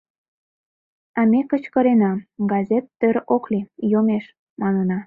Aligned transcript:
А 1.19 1.21
ме 1.31 1.41
кычкырена: 1.49 2.11
«Газет 2.51 2.85
тӧр 2.99 3.15
ок 3.35 3.43
лий, 3.51 3.69
йомеш»,— 3.91 4.25
манына. 4.61 4.97